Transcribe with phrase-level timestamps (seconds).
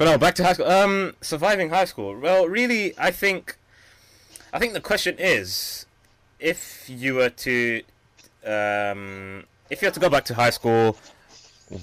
[0.00, 0.64] But no, back to high school.
[0.64, 2.18] Um, surviving high school.
[2.18, 3.58] Well, really, I think,
[4.50, 5.84] I think the question is,
[6.38, 7.82] if you were to,
[8.46, 10.96] um, if you had to go back to high school,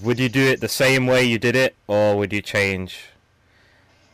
[0.01, 3.01] would you do it the same way you did it, or would you change?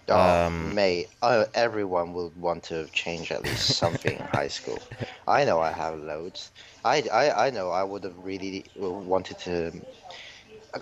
[0.10, 4.82] Oh, Um, mate, uh, everyone would want to change at least something in high school.
[5.30, 6.52] I know I have loads.
[6.84, 9.82] I, I, I know I would have really wanted to.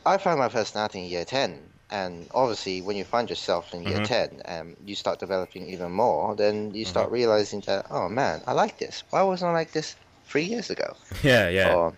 [0.06, 4.00] I found my personality in year 10, and obviously, when you find yourself in year
[4.00, 4.06] Mhm.
[4.06, 8.54] 10, um, you start developing even more, then you start realizing that, oh man, I
[8.54, 9.04] like this.
[9.10, 10.96] Why wasn't I like this three years ago?
[11.24, 11.76] Yeah, yeah.
[11.76, 11.94] Or,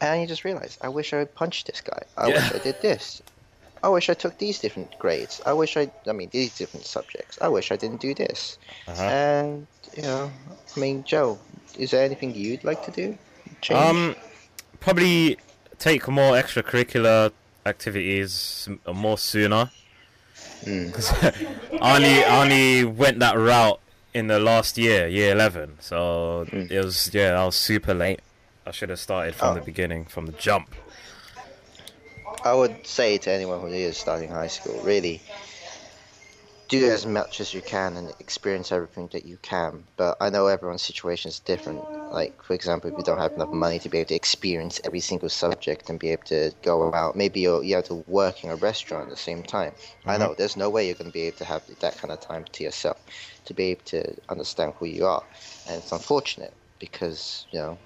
[0.00, 2.02] and you just realize, I wish I punched this guy.
[2.16, 2.34] I Yeah.
[2.36, 3.22] wish I did this.
[3.82, 5.42] I wish I took these different grades.
[5.44, 7.38] I wish I, I mean, these different subjects.
[7.42, 8.56] I wish I didn't do this.
[8.88, 9.02] Uh-huh.
[9.02, 10.30] And, you know,
[10.74, 11.38] I mean, Joe,
[11.76, 13.18] is there anything you'd like to do?
[13.60, 13.80] Change?
[13.90, 14.16] Um,
[14.80, 15.36] probably
[15.78, 17.30] take more extracurricular
[17.66, 19.70] activities more sooner.
[20.64, 20.92] Mm.
[21.82, 23.80] I only I only went that route
[24.12, 25.76] in the last year, year eleven.
[25.80, 26.70] So Mm.
[26.70, 28.20] it was yeah, I was super late.
[28.66, 29.54] I should have started from Oh.
[29.54, 30.74] the beginning, from the jump.
[32.42, 35.20] I would say to anyone who is starting high school, really,
[36.68, 39.84] do as much as you can and experience everything that you can.
[39.96, 41.82] But I know everyone's situation is different.
[42.14, 45.00] Like, for example, if you don't have enough money to be able to experience every
[45.00, 48.50] single subject and be able to go out, maybe you're, you have to work in
[48.50, 49.72] a restaurant at the same time.
[50.06, 50.20] I Mhm.
[50.20, 52.44] know there's no way you're going to be able to have that kind of time
[52.52, 52.98] to yourself
[53.46, 55.24] to be able to understand who you are.
[55.66, 57.78] And it's unfortunate because, you know,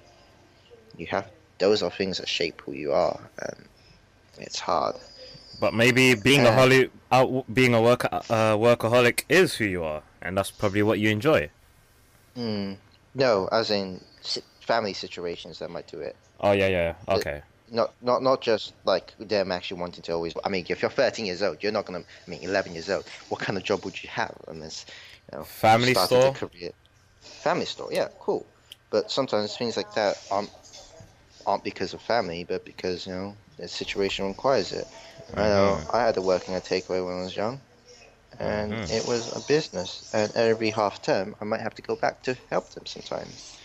[0.95, 1.25] you have
[1.57, 3.19] those are things that shape who you are.
[3.41, 3.67] And
[4.37, 4.95] it's hard.
[5.59, 10.03] But maybe being a holi- out, being a work uh, workaholic is who you are,
[10.21, 11.49] and that's probably what you enjoy.
[12.37, 12.77] Mm,
[13.15, 13.99] no, as in
[14.69, 16.15] family situations that might do it.
[16.39, 16.95] Oh yeah, yeah.
[17.17, 17.41] Okay.
[17.71, 20.33] Not, not, not just like them actually wanting to always.
[20.43, 22.03] I mean, if you're 13 years old, you're not gonna.
[22.25, 23.05] I mean, 11 years old.
[23.29, 24.35] What kind of job would you have?
[24.47, 24.85] Unless,
[25.31, 26.33] you know, Family store?
[26.33, 26.71] career.
[27.47, 28.45] Family store, yeah, cool.
[28.91, 30.51] But sometimes things like that aren't
[31.45, 34.87] aren't because of family, but because you know the situation requires it.
[35.37, 35.83] I know.
[35.91, 37.61] I had to work in a takeaway when I was young,
[38.39, 38.91] and Mhm.
[38.91, 40.05] it was a business.
[40.13, 43.58] And every half term, I might have to go back to help them sometimes.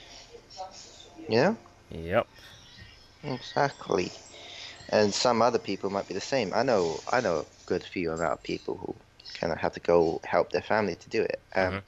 [1.29, 1.57] Know.
[1.91, 2.27] Yep.
[3.23, 4.12] Exactly.
[4.89, 6.53] And some other people might be the same.
[6.55, 8.97] I know I know a good few amount of people who
[9.39, 11.41] kind of have to go help their family to do it.
[11.55, 11.83] Um, Mhm.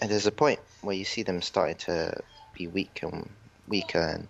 [0.00, 3.30] And there's a point where you see them starting to be weak and
[3.66, 4.00] weaker.
[4.00, 4.28] And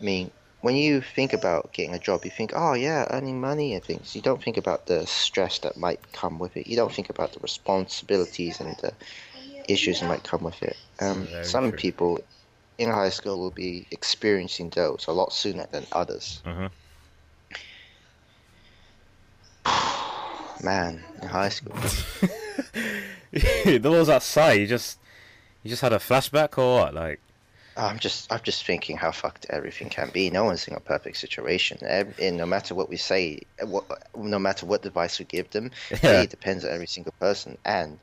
[0.00, 0.30] I mean,
[0.60, 4.14] when you think about getting a job, you think, oh yeah, earning money and things.
[4.14, 6.66] You don't think about the stress that might come with it.
[6.66, 8.92] You don't think about the responsibilities and the
[9.68, 10.76] issues that might come with it.
[11.00, 11.72] Um, some true.
[11.72, 12.18] people
[12.78, 16.42] in high school will be experiencing those a lot sooner than others.
[16.46, 16.70] Mhm.
[20.62, 21.74] Man, in high school.
[23.80, 24.98] Those outside, you just
[25.62, 26.94] you just had a flashback or what?
[26.94, 27.20] Like
[27.76, 30.30] I'm just, I'm just thinking how fucked everything can be.
[30.30, 31.78] No one's in a perfect situation.
[31.82, 33.84] And no matter what we say, uh, what,
[34.16, 35.70] no matter what advice we give them,
[36.02, 36.10] Yeah.
[36.12, 37.58] really depends on every single person.
[37.66, 37.98] And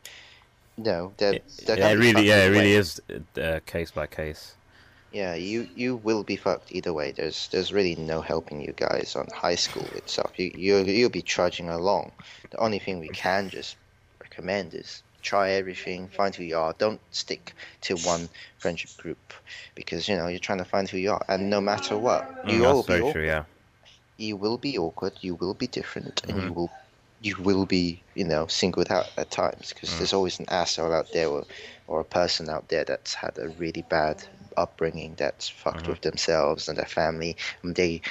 [0.77, 2.73] no, they're, they're yeah, it really, yeah, it really way.
[2.73, 3.01] is
[3.41, 4.53] uh, case by case.
[5.13, 7.11] Yeah, you, you will be fucked either way.
[7.13, 10.31] There's, there's really no helping you guys on high school itself.
[10.37, 12.13] You, you, you'll be trudging along.
[12.51, 13.77] The only thing we can just
[14.21, 16.73] recommend is try everything, find who you are.
[16.73, 17.53] Don't stick
[17.83, 18.29] to one
[18.59, 19.33] friendship group
[19.75, 21.25] because you know you're trying to find who you are.
[21.29, 23.25] And no matter what, Mm, you all that's be true.
[23.25, 23.45] Yeah.
[24.17, 25.13] You will be awkward.
[25.21, 26.55] You will be different, and you Mhm.
[26.55, 26.71] will
[27.21, 29.97] you will be you know singled out at times because Mm.
[29.97, 31.45] there's always an asshole out there or,
[31.87, 34.23] or a person out there that's had a really bad
[34.57, 38.01] upbringing that's fucked with themselves and their family and they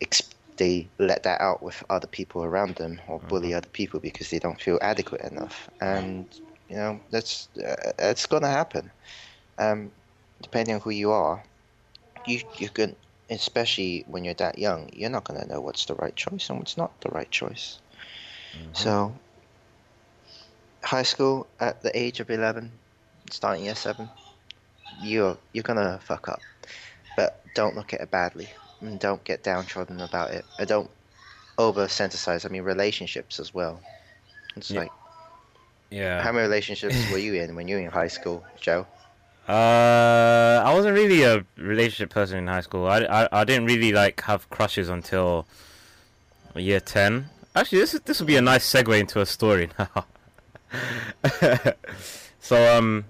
[0.00, 3.54] ex- they let that out with other people around them or bully Mm-hmm.
[3.54, 5.68] other people because they don't feel adequate enough.
[5.80, 6.26] And
[6.68, 8.90] you know that's uh, it's gonna happen.
[9.58, 9.92] Um
[10.42, 11.44] depending on who you are
[12.26, 12.96] you you can
[13.30, 16.76] especially when you're that young you're not gonna know what's the right choice and what's
[16.76, 17.78] not the right choice.
[18.54, 18.72] Mhm.
[18.72, 19.14] so
[20.84, 22.78] high school at the age of 11
[23.30, 24.10] starting year 7
[25.02, 26.40] you're you're gonna fuck up
[27.16, 28.48] but don't look at it badly
[28.80, 30.90] and don't get downtrodden about it and don't
[31.58, 33.80] over sensitize i mean relationships as well
[34.56, 34.80] it's Yeah.
[34.80, 34.92] like
[35.90, 36.22] yeah.
[36.22, 38.86] how many relationships were you in when you were in high school joe
[39.48, 42.86] Uh, I wasn't really a relationship person in high school.
[42.86, 45.44] I, I, I didn't really like have crushes until
[46.56, 47.28] year ten.
[47.54, 50.06] Actually, this is, this would be a nice segue into a story now.
[52.40, 53.04] so um,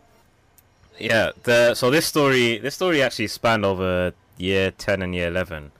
[0.98, 1.30] yeah.
[1.42, 5.72] The so this story this story actually spanned over year ten and year eleven,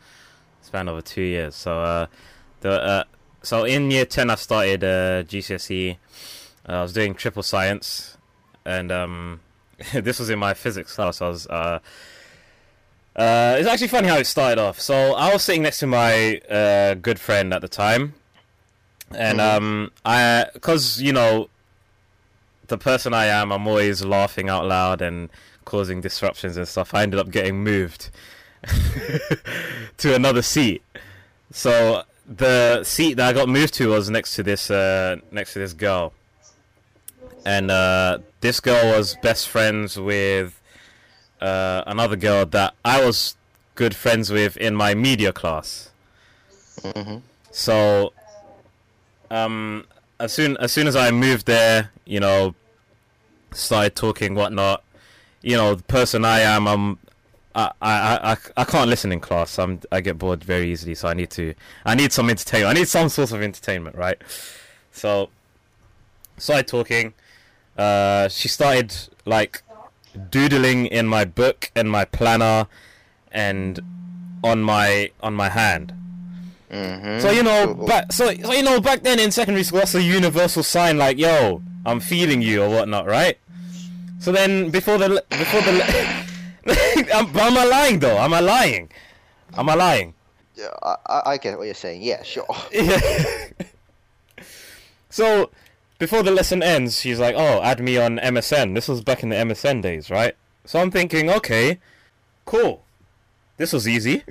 [0.62, 1.55] spanned over two years.
[1.55, 2.06] So uh,
[2.61, 3.05] the uh,
[3.43, 5.96] so in year ten, I started uh, GCSE.
[6.69, 8.16] Uh, I was doing triple science,
[8.64, 9.40] and um,
[9.93, 11.20] this was in my physics class.
[11.22, 11.46] I was.
[11.46, 11.78] Uh,
[13.17, 14.81] uh, it's actually funny how it started off.
[14.81, 18.14] So I was sitting next to my uh, good friend at the time,
[19.14, 19.56] and Mhm.
[19.56, 21.49] um, I, cause you know,
[22.69, 25.31] the person I am, I'm always laughing out loud and
[25.64, 26.94] causing disruptions and stuff.
[26.94, 28.11] I ended up getting moved
[29.99, 30.82] to another seat.
[31.50, 35.58] So the seat that I got moved to was next to this uh, next to
[35.58, 36.12] this girl,
[37.44, 40.60] and uh, this girl was best friends with
[41.40, 43.37] uh, another girl that I was
[43.75, 45.90] good friends with in my media class.
[46.82, 47.19] hmm
[47.50, 48.12] So,
[49.31, 49.84] um,
[50.20, 52.55] as soon as soon as I moved there, you know,
[53.52, 54.82] started talking whatnot.
[55.43, 56.99] You know, the person I am, I'm.
[57.56, 59.61] I, I, I, I can't listen in class.
[59.61, 62.76] I'm I get bored very easily, so I need to I need some entertainment.
[62.76, 64.20] I need some sort of entertainment, right?
[64.90, 65.31] So
[66.37, 67.14] started talking.
[67.78, 69.62] Uh, she started like
[70.31, 72.67] doodling in my book and my planner
[73.31, 73.81] and
[74.43, 75.93] on my on my hand.
[76.75, 79.94] Hmm So you know, back so, so you know, back then in secondary school, that's
[79.94, 83.38] a universal sign, like "Yo, I'm feeling you" or whatnot, right?
[84.19, 85.73] So then, before the before the,
[87.15, 88.19] am, but am I lying though?
[88.19, 88.91] Am I lying?
[89.56, 90.15] Am I lying?
[90.56, 92.03] Yeah, I, I I get what you're saying.
[92.03, 92.47] Yeah, sure.
[92.73, 93.49] Yeah.
[95.11, 95.50] so,
[95.99, 99.29] before the lesson ends, she's like, "Oh, add me on MSN." This was back in
[99.29, 100.35] the MSN days, right?
[100.65, 101.79] So I'm thinking, okay,
[102.47, 102.83] cool.
[103.56, 104.23] This was easy.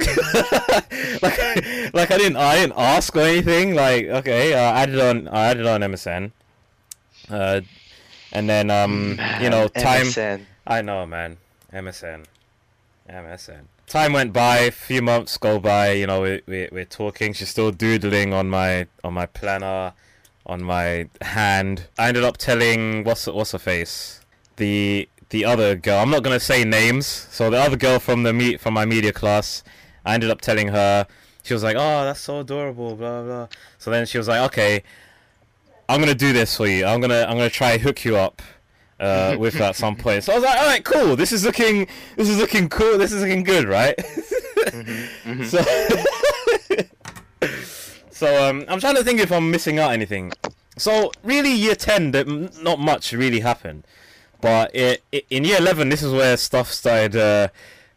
[1.22, 3.76] like, like I didn't, I didn't ask or anything.
[3.76, 6.32] Like, okay, uh, I added on, I added on MSN.
[7.30, 7.62] Uh,
[8.34, 10.08] and then, um, you know, time.
[10.08, 10.46] MSN.
[10.68, 11.38] I know, man.
[11.72, 12.26] MSN.
[13.10, 13.62] MSN.
[13.88, 17.34] Time went by, a few months go by, you know, we, we, we're talking.
[17.34, 19.94] She's still doodling on my on my planner,
[20.46, 21.88] on my hand.
[21.98, 24.22] I ended up telling, what's, what's her face?
[24.56, 28.22] The the other girl, I'm not going to say names, so the other girl from
[28.22, 29.64] the meet from my media class,
[30.06, 31.08] I ended up telling her,
[31.42, 33.48] she was like, oh, that's so adorable, blah, blah.
[33.80, 34.84] So then she was like, okay,
[35.90, 36.86] I'm going to do this for you.
[36.86, 38.44] I'm going to I'm gonna try hook you up
[39.00, 40.24] uh, with her at some point.
[40.24, 41.16] So I was like, all right, cool.
[41.16, 43.00] This is looking, this is looking cool.
[43.00, 43.98] This is looking good, right?
[43.98, 45.46] Mhm.
[47.56, 47.58] so,
[48.12, 50.32] so um, I'm trying to think if I'm missing out anything.
[50.78, 52.28] So really, year ten, that
[52.62, 53.84] not much really happened,
[54.44, 57.48] but it, it, in year eleven, this is where stuff started uh,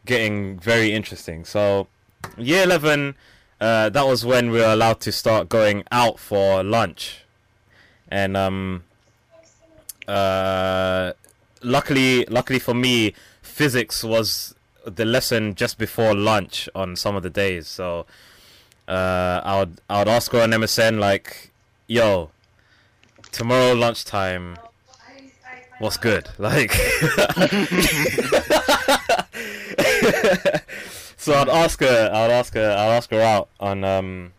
[0.04, 1.44] getting very interesting.
[1.44, 1.88] So,
[2.38, 3.16] year eleven,
[3.60, 7.24] uh, that was when we were allowed to start going out for lunch,
[8.08, 8.84] and um,
[10.06, 11.14] uh,
[11.64, 14.54] luckily, luckily for me, physics was
[14.84, 17.66] the lesson just before lunch on some of the days.
[17.66, 18.06] So
[18.86, 21.50] uh, I would I would ask her on MSN like,
[21.88, 22.30] "Yo,
[23.32, 24.58] tomorrow lunchtime,
[25.78, 26.72] what's good?" Like,
[31.16, 34.32] so I'd ask her, I'd ask her, I'd ask her out on um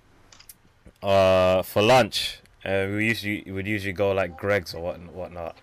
[1.03, 2.39] uh for lunch.
[2.65, 5.55] Uh, we usually would usually go like Greggs or what whatnot.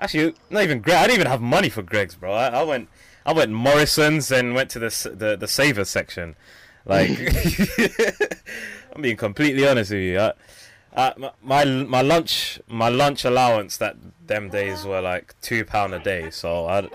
[0.00, 0.96] Actually, not even Greg.
[0.96, 2.32] I didn't even have money for Greggs, bro.
[2.32, 2.88] I, I went
[3.24, 6.36] I went Morrisons and went to the the the saver section.
[6.84, 7.10] Like,
[8.94, 10.18] I'm being completely honest with you.
[10.18, 10.32] I,
[10.94, 11.12] uh,
[11.42, 13.96] my- my lunch my lunch allowance that
[14.26, 16.30] them days were like two pound a day.
[16.30, 16.88] So I,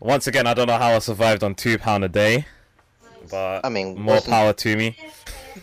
[0.00, 2.46] once again, I don't know how I survived on two pound a day,
[3.30, 4.96] but I mean, more power to me.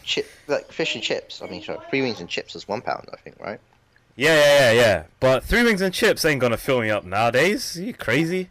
[0.03, 1.41] chip like fish and chips.
[1.41, 3.59] I mean, sorry, free wings and chips is one pound, I think, right?
[4.15, 5.03] Yeah, yeah, yeah, yeah.
[5.19, 7.77] But three wings and chips ain't gonna fill me up nowadays.
[7.77, 8.49] Are you crazy?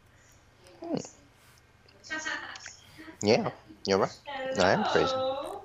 [3.23, 3.51] Yeah,
[3.87, 4.13] you're right.
[4.59, 5.15] I am crazy.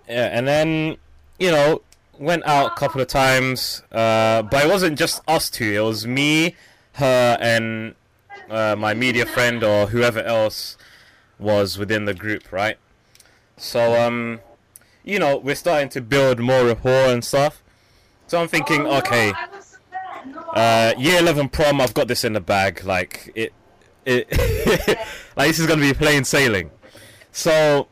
[0.07, 0.97] Yeah, and then
[1.39, 1.81] you know
[2.19, 5.73] went out a couple of times, uh, but it wasn't just us two.
[5.73, 6.55] It was me,
[6.93, 7.95] her, and
[8.49, 10.77] uh, my media friend or whoever else
[11.39, 12.77] was within the group, right?
[13.57, 14.39] So um,
[15.03, 17.61] you know, we're starting to build more rapport and stuff.
[18.27, 19.33] So I'm thinking, okay,
[20.53, 22.83] uh, year 11 prom, I've got this in the bag.
[22.83, 23.53] Like it,
[24.05, 24.27] it,
[25.37, 26.71] like this is gonna be plain sailing.
[27.31, 27.87] So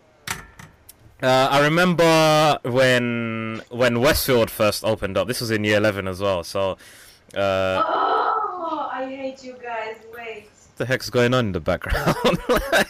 [1.24, 5.28] uh, I remember when when Westfield first opened up.
[5.28, 6.44] This was in year 11 as well.
[6.44, 6.72] So
[7.36, 9.98] uh, Oh, I hate you guys.
[10.16, 10.44] Wait.
[10.46, 12.16] what the heck's going on in the background?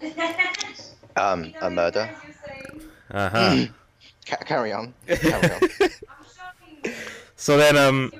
[1.14, 2.08] Um, a murder.
[3.10, 3.66] uh huh.
[4.26, 4.94] Ca- carry on.
[5.06, 5.60] Carry on.
[7.36, 8.12] So then, um,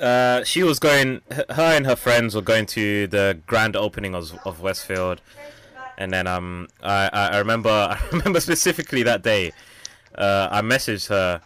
[0.00, 1.20] uh, she was going.
[1.50, 5.20] Her and her friends were going to the grand opening of of Westfield,
[5.98, 9.52] and then um, I I remember I remember specifically that day.
[10.16, 11.40] uh, I messaged her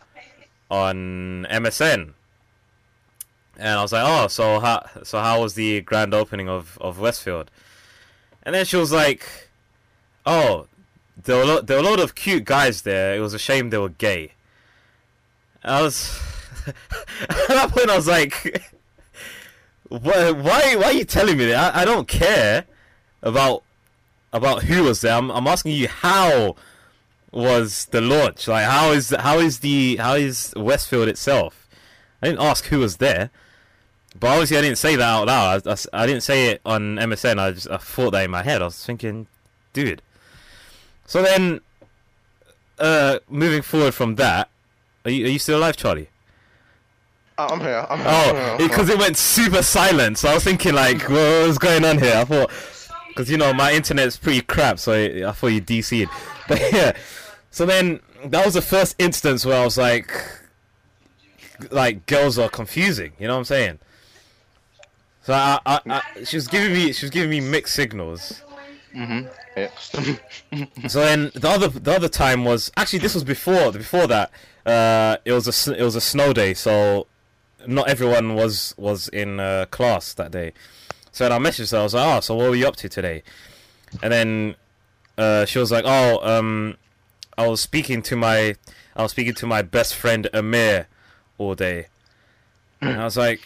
[0.71, 2.13] on MSN,
[3.59, 6.99] and I was like, "Oh, so how so how was the grand opening of of
[6.99, 7.51] Westfield?"
[8.43, 9.49] And then she was like,
[10.27, 10.67] "Oh,
[11.25, 13.15] there were lo- there were a lot of cute guys there.
[13.15, 14.33] It was a shame they were gay."
[15.65, 16.19] I was
[16.67, 18.35] at that point I was like,
[19.89, 21.75] "Why why why are you telling me that?
[21.75, 22.65] I, I don't care
[23.23, 23.63] about
[24.33, 25.15] about who was there.
[25.15, 26.57] I'm I'm asking you how."
[27.31, 31.69] was the launch like how is how is the how is Westfield itself?
[32.23, 33.31] I didn't ask who was there,
[34.19, 35.67] but obviously I didn't say that out loud.
[35.67, 37.39] I, I, I didn't say it on MSN.
[37.39, 38.63] I just I thought that in my head.
[38.63, 39.27] I was thinking,
[39.73, 40.03] dude.
[41.07, 41.61] So then,
[42.79, 44.49] uh, moving forward from that,
[45.05, 46.09] are you are you still alive, Charlie?
[47.41, 47.87] Oh, I'm here.
[47.89, 48.09] I'm here.
[48.09, 50.19] Oh, because it went super silent.
[50.19, 52.17] So I was thinking like, what what's going on here?
[52.17, 52.51] I thought,
[53.19, 56.09] because you know my internet's pretty crap, so I, thought you DC'd.
[56.49, 56.93] But yeah,
[57.51, 60.11] so then that was the first instance where I was like,
[61.71, 63.13] like girls are confusing.
[63.19, 63.79] You know what I'm saying?
[65.25, 68.41] So I, I, I she was giving me she was giving me mixed signals.
[68.95, 69.29] Mhm.
[69.57, 69.91] Yes.
[70.89, 74.31] So then the other the other time was actually this was before before that.
[74.65, 77.09] Uh, it was a it was a snow day, so
[77.67, 80.53] not everyone was was in uh, class that day.
[81.19, 81.79] So then I messaged her.
[81.79, 83.25] I was like, "Oh, so what were you up to today?"
[84.05, 84.55] And then
[85.19, 86.77] uh, she was like, "Oh, um,
[87.37, 88.55] I was speaking to my
[88.95, 90.87] I was speaking to my best friend Amir
[91.37, 91.87] all day."
[92.81, 93.41] And I was like,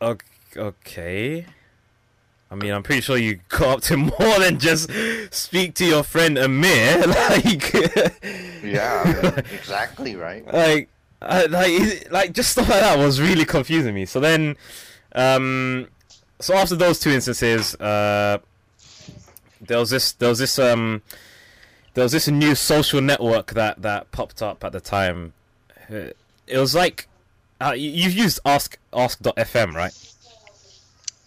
[0.00, 0.24] "Ok-
[0.56, 1.46] "Okay."
[2.48, 4.88] I mean, I'm pretty sure you got up to more than just
[5.34, 7.06] speak to your friend Amir.
[7.08, 7.74] Like,
[8.62, 9.40] yeah.
[9.52, 10.46] Exactly right.
[10.46, 10.90] like,
[11.20, 14.06] I, like, like just stuff like that was really confusing me.
[14.06, 14.56] So then,
[15.14, 15.88] um,
[16.40, 18.38] so after those two instances, uh,
[19.60, 21.02] there was this, there was this, um,
[21.94, 25.32] there was this new social network that that popped up at the time.
[25.90, 26.10] Uh,
[26.46, 27.08] It was like,
[27.60, 29.92] uh, you- you've used Ask Ask.fm, right?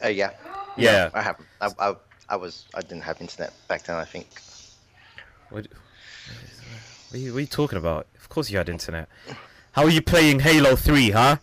[0.03, 0.31] Uh, yeah.
[0.77, 1.09] Yeah.
[1.13, 1.47] I haven't.
[1.59, 1.95] I, I,
[2.29, 2.63] I was.
[2.73, 3.97] I didn't have internet back then.
[3.97, 4.27] I think.
[5.49, 5.67] What,
[7.09, 8.07] what, are you, what are you talking about?
[8.17, 9.09] Of course you had internet.
[9.73, 11.37] How are you playing Halo 3, huh?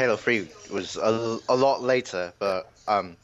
[0.00, 3.18] Halo 3 was a, a lot later, but um.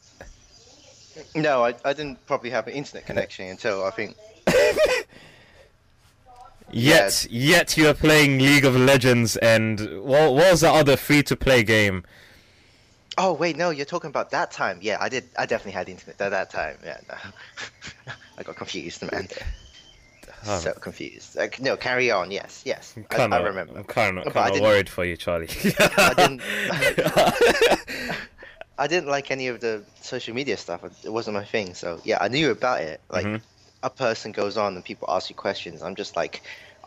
[1.33, 4.15] No, I, I didn't probably have an internet connection until I think.
[6.71, 11.63] Yet, yet you are playing League of Legends and what, what was that other free-to-play
[11.63, 12.03] game?
[13.17, 14.77] Oh wait, no, you're talking about that time.
[14.81, 15.23] Yeah, I did.
[15.39, 16.77] I definitely had internet at that time.
[16.83, 17.15] Yeah, no.
[18.37, 19.29] I got confused, man.
[20.45, 20.59] Oh.
[20.59, 21.35] So confused.
[21.35, 22.29] Like, no, carry on.
[22.31, 22.93] Yes, yes.
[22.95, 23.77] I, Kinda, I remember.
[23.77, 25.49] I'm kind of kind of worried for you, Charlie.
[25.79, 26.41] I didn't.
[28.79, 30.83] I didn't like any of the social media stuff.
[31.03, 31.73] It wasn't my thing.
[31.73, 33.01] So yeah, I knew about it.
[33.09, 33.41] Like Mhm.
[33.83, 35.81] a person goes on and people ask you questions.
[35.81, 36.41] I'm just like,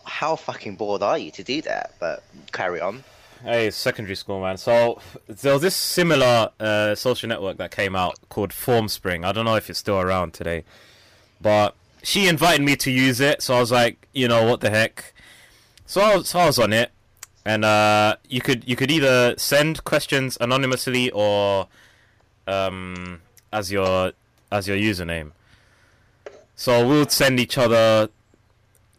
[0.04, 1.94] how fucking bored are you to do that?
[1.98, 3.02] But carry on.
[3.42, 4.58] Hey, secondary school, man.
[4.58, 9.24] So there was this similar uh, social network that came out called Formspring.
[9.24, 10.62] I don't know if it's still around today,
[11.40, 13.42] but she invited me to use it.
[13.42, 15.12] So I was like, you know, what the heck?
[15.86, 16.90] So I was, so I was on it,
[17.44, 21.68] and uh, you could you could either send questions anonymously or
[22.46, 24.12] um, as your
[24.52, 25.32] as your username.
[26.56, 28.10] So we would send each other,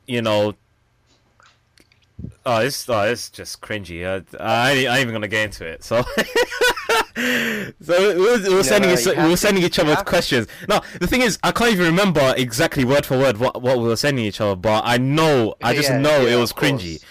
[0.07, 0.55] you know,
[2.45, 4.03] Oh, it's oh, it's just cringy.
[4.05, 5.83] Uh, I, I ain't even gonna get into it.
[5.83, 5.97] So,
[7.81, 10.47] so we were, we were sending each, we were sending each other questions.
[10.67, 13.83] Now the thing is, I can't even remember exactly word for word what, what we
[13.85, 16.57] were sending each other, but I know, I just Yeah, know yeah, it was of
[16.57, 16.81] course.
[16.83, 17.03] cringy.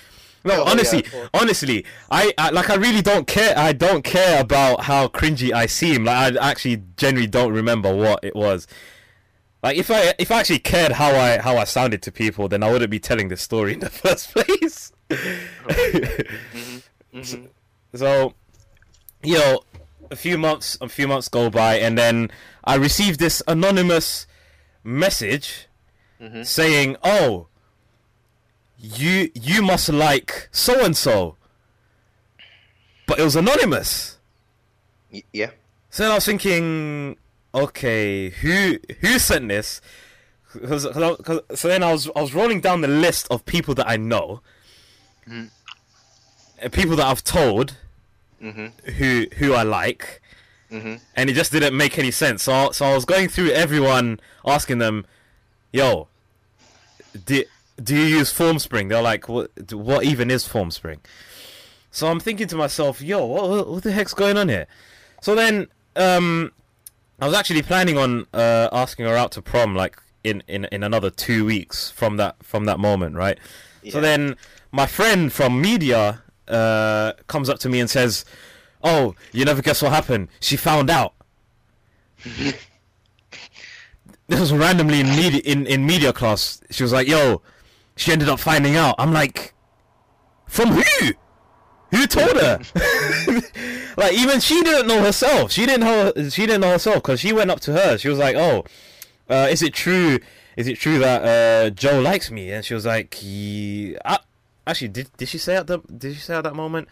[0.42, 1.04] No, Oh, yeah, honestly,
[1.34, 3.52] honestly, I, I like I really don't care.
[3.58, 6.04] I don't care about how cringy I seem.
[6.04, 8.66] Like I actually generally don't remember what it was.
[9.62, 12.62] Like if I if I actually cared how I how I sounded to people, then
[12.62, 14.92] I wouldn't be telling this story in the first place.
[17.12, 17.48] Mhm.
[17.92, 18.34] So,
[19.24, 19.62] you know,
[20.10, 22.30] a few months a few months go by, and then
[22.64, 24.26] I received this anonymous
[24.84, 25.66] message
[26.20, 26.44] Mhm.
[26.46, 27.46] saying, "Oh,
[28.78, 31.36] you you must like so and so,"
[33.06, 34.18] but it was anonymous.
[35.12, 35.50] Y- yeah.
[35.90, 37.16] So then I was thinking,
[37.54, 39.80] okay, who who sent this?
[40.66, 43.74] Cause, cause, 'cause- so then I was I was rolling down the list of people
[43.74, 44.42] that I know,
[45.28, 45.50] Mhm.
[46.58, 47.76] and people that I've told
[48.42, 48.72] Mhm.
[48.96, 50.20] who who I like,
[50.70, 51.00] Mhm.
[51.16, 52.42] and it just didn't make any sense.
[52.44, 55.04] So so I was going through everyone, asking them,
[55.72, 56.08] "Yo,
[57.26, 57.44] do
[57.82, 60.98] do you use FormSpring?" They're like, "What what even is FormSpring?"
[61.90, 64.66] So I'm thinking to myself, "Yo, what what, the heck's going on here?"
[65.22, 65.66] So then
[65.96, 66.52] um,
[67.20, 70.82] I was actually planning on uh, asking her out to prom like in, in in
[70.82, 73.38] another two weeks from that from that moment, right?
[73.90, 74.36] So then
[74.72, 78.24] my friend from media uh, comes up to me and says,
[78.82, 80.28] "Oh, you never guess what happened?
[80.40, 81.14] She found out."
[82.24, 86.60] this was randomly in media in, in media class.
[86.70, 87.42] She was like, "Yo,
[87.96, 89.54] she ended up finding out." I'm like,
[90.46, 91.12] "From who?
[91.90, 92.60] Who told her?"
[93.96, 95.52] like even she didn't know herself.
[95.52, 96.12] She didn't know.
[96.30, 97.98] She didn't know herself because she went up to her.
[97.98, 98.64] She was like, "Oh,
[99.28, 100.18] uh, is it true?
[100.56, 104.18] Is it true that uh, Joe likes me?" And she was like, "He." Uh,
[104.70, 106.88] actually, did did she say at the did she say at that moment?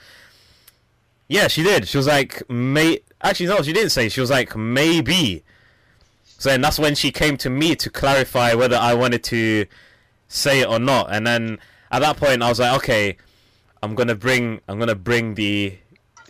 [1.29, 1.89] Yeah, she did.
[1.89, 4.09] She was like, "May." Actually, no, she didn't say.
[4.09, 5.45] She was like, "Maybe."
[6.25, 9.67] So then that's when she came to me to clarify whether I wanted to
[10.29, 11.09] say it or not.
[11.13, 11.59] And then
[11.91, 13.17] at that point, I was like, "Okay,
[13.83, 15.77] I'm gonna bring I'm gonna bring the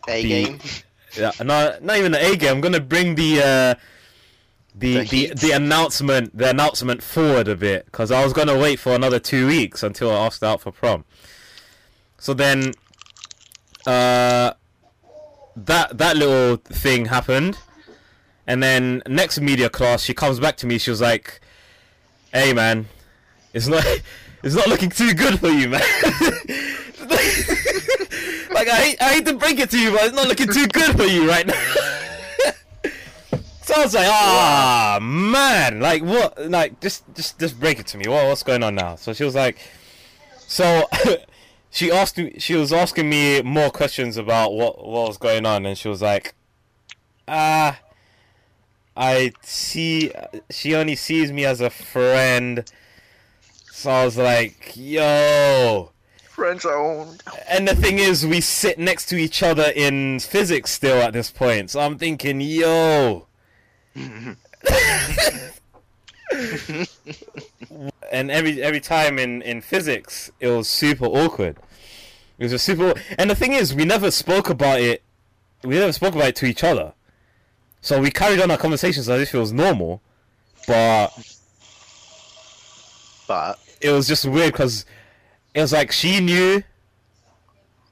[0.09, 0.59] A the- game.
[1.17, 2.55] yeah, no, not even the A game.
[2.57, 3.75] I'm gonna bring the uh,
[4.75, 8.81] the The the, the announcement the announcement forward a bit because I was gonna wait
[8.81, 11.05] for another two weeks until I asked out for prom.
[12.19, 12.73] So then,
[13.87, 14.53] uh,
[15.57, 17.59] that that little thing happened,
[18.47, 20.79] and then next media class she comes back to me.
[20.79, 21.41] She was like,
[22.33, 22.89] "Hey man,
[23.53, 23.85] it's not
[24.43, 25.81] it's not looking too good for you, man."
[28.51, 30.67] like I hate, I hate to break it to you, but it's not looking too
[30.67, 31.53] good for you right now.
[33.63, 36.51] so I was like, ah man, like what?
[36.51, 38.09] Like just just just break it to me.
[38.09, 38.97] What what's going on now?
[38.97, 39.59] So she was like,
[40.39, 40.89] so
[41.71, 45.67] she asked me, she was asking me more questions about what what was going on,
[45.67, 46.35] and she was like,
[47.27, 47.79] ah.
[48.99, 50.11] I see.
[50.51, 52.69] She only sees me as a friend.
[53.71, 55.93] So I was like, "Yo."
[56.31, 57.17] Friend zone.
[57.49, 61.31] And the thing is, we sit next to each other in physics still at this
[61.31, 61.71] point.
[61.71, 63.29] So I'm thinking, "Yo."
[68.13, 71.57] and every every time in in physics, it was super awkward.
[72.39, 72.95] It was just super.
[73.19, 75.03] And the thing is, we never spoke about it.
[75.65, 76.95] We never spoke about it to each other.
[77.81, 80.03] So we carried on our conversations as if it was normal,
[80.67, 81.11] but
[83.27, 84.85] But it was just weird because
[85.55, 86.63] it was like she knew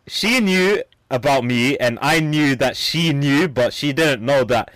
[0.07, 4.71] she knew about me and I knew that she knew but she didn't know that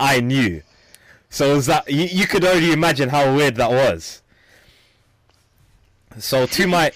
[0.00, 0.62] I knew
[1.34, 4.22] so was that you, you could already imagine how weird that was
[6.18, 6.90] so to my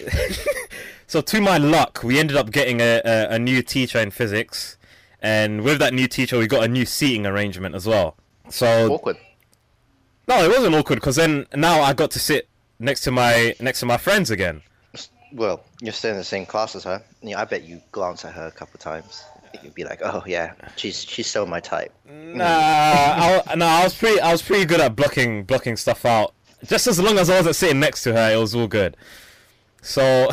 [1.07, 4.77] so to my luck we ended up getting a, a, a new teacher in physics
[5.20, 8.16] and with that new teacher we got a new seating arrangement as well
[8.48, 9.16] so awkward.
[10.27, 12.48] no, it wasn't awkward because then now I got to sit
[12.79, 14.62] next to my next to my friends again.
[15.33, 17.03] Well, you're still in the same class as her.
[17.20, 19.22] Yeah, I bet you glance at her a couple of times.
[19.62, 23.94] You'd be like, "Oh yeah, she's she's still my type." Nah, I, no, I was
[23.94, 26.34] pretty I was pretty good at blocking blocking stuff out.
[26.64, 28.96] Just as long as I wasn't sitting next to her, it was all good.
[29.80, 30.28] So,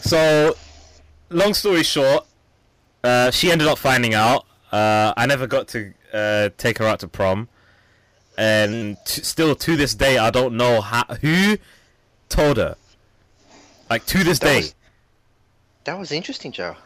[0.00, 0.56] so
[1.30, 2.26] long story short,
[3.02, 4.46] uh, she ended up finding out.
[4.70, 7.48] Uh, I never got to uh, take her out to prom,
[8.38, 11.58] and t- still to this day, I don't know how, who
[12.28, 12.76] told her.
[13.92, 14.74] Like to this That day, was-
[15.84, 16.76] That was interesting, Joe.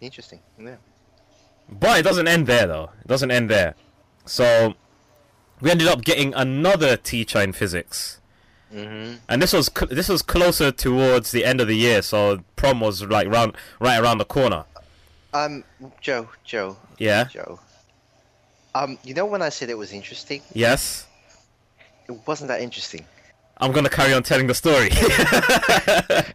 [0.00, 0.40] Interesting.
[0.58, 0.76] Yeah.
[1.68, 2.90] but it doesn't end there though.
[3.02, 3.74] It doesn't end there.
[4.24, 4.72] So
[5.60, 8.20] we ended up getting another teacher in physics,
[8.72, 9.18] Mhm.
[9.28, 12.00] and this was this was closer towards the end of the year.
[12.00, 14.64] So prom was like round right around the corner.
[15.34, 15.64] Um,
[16.00, 17.24] Joe, Joe, Yeah.
[17.24, 17.60] Joe.
[18.74, 21.04] Um, you know when I said it was interesting, Yes.
[22.08, 23.04] it wasn't that interesting.
[23.62, 24.90] I'm gonna carry on telling the story.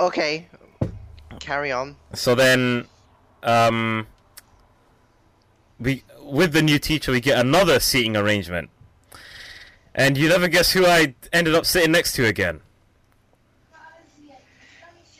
[0.00, 0.46] Okay,
[1.40, 1.96] carry on.
[2.14, 2.86] so then,
[3.42, 4.06] um,
[5.80, 8.70] we with the new teacher we get another seating arrangement,
[9.96, 12.60] and you never guess who I ended up sitting next to again.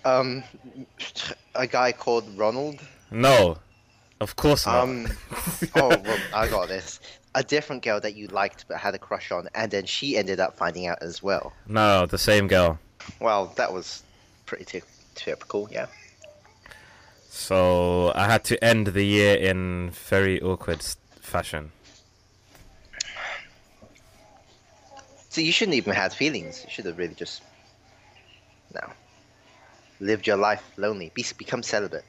[0.05, 0.45] Um,
[1.57, 2.79] a guy called Ronald.
[3.11, 3.59] No,
[4.21, 4.85] of course not.
[4.85, 5.09] Um,
[5.75, 7.01] oh, well, I got this.
[7.39, 10.41] A different girl that you liked but had a crush on, and then she ended
[10.41, 11.53] up finding out as well.
[11.69, 12.81] no, the same girl.
[13.21, 14.03] Well, that was
[14.45, 15.87] pretty ty- typical, yeah.
[17.29, 20.83] So I had to end the year in very awkward
[21.21, 21.71] fashion.
[25.29, 26.65] So you shouldn't even have feelings.
[26.65, 27.43] You should have really just,
[28.75, 28.85] no,
[30.01, 31.13] lived your life lonely.
[31.15, 32.05] Be become celibate.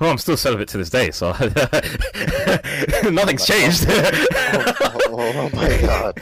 [0.00, 1.30] Well, I'm still celibate to this day, so
[3.10, 3.86] nothing's changed.
[5.16, 6.20] Oh, oh, oh, oh my god.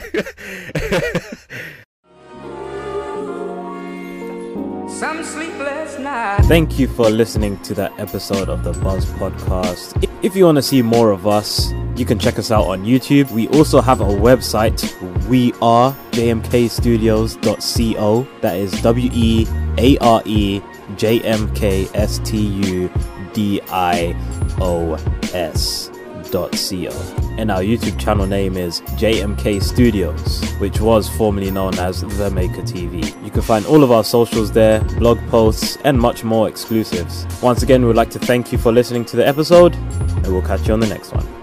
[4.89, 6.47] Some sleepless nights.
[6.47, 10.07] Thank you for listening to that episode of the Buzz Podcast.
[10.21, 13.29] If you want to see more of us, You can check us out on YouTube.
[13.29, 14.81] We also have a website.
[15.29, 18.27] We are jmkstudios.co.
[18.41, 19.45] That is W E
[19.77, 20.59] A R E
[20.97, 22.89] J M K S T U
[23.33, 24.15] D I
[24.59, 24.93] O
[25.33, 25.89] S
[26.31, 26.89] dot co.
[27.37, 32.61] And our YouTube channel name is JMK Studios, which was formerly known as The Maker
[32.61, 33.23] TV.
[33.23, 37.25] You can find all of our socials there, blog posts, and much more exclusives.
[37.41, 40.67] Once again, we'd like to thank you for listening to the episode, and we'll catch
[40.67, 41.42] you on the next one.